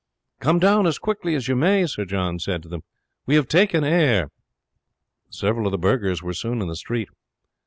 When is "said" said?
2.39-2.63